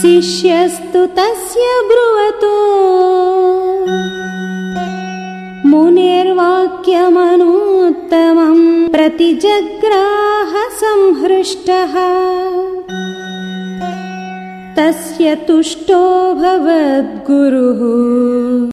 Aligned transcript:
शिष्यस्तु 0.00 1.00
तस्य 1.16 1.64
ब्रुवतो 1.88 2.52
मुनिर्वाक्यमनूत्तमम् 5.70 8.64
प्रतिजग्राह 8.94 10.52
संहृष्टः 10.82 11.94
तस्य 14.78 15.26
तुष्टो 15.50 16.00
भवद्गुरुः 16.42 18.64